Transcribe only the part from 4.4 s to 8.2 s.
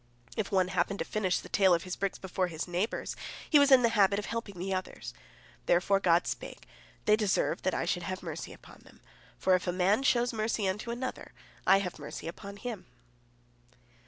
the others. Therefore God spake, "They deserve that I should